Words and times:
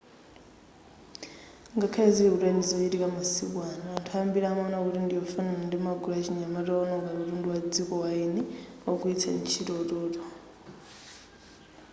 ngakhale 1.75 2.09
zili 2.15 2.29
kutali 2.33 2.53
ndi 2.55 2.65
zochitika 2.69 3.05
masiku 3.15 3.57
ano 3.71 3.89
anthu 3.97 4.13
ambiri 4.23 4.45
amaona 4.47 4.77
kuti 4.83 4.99
ndiyofanana 5.03 5.61
ndi 5.65 5.77
magulu 5.85 6.11
achinyamata 6.15 6.69
owononga 6.73 7.07
katundu 7.19 7.47
wa 7.51 7.57
dziko 7.71 7.93
ndi 7.95 8.01
waeni 8.03 8.41
pogwilitsa 8.81 9.29
ntchito 9.33 9.71
utoto 9.83 10.21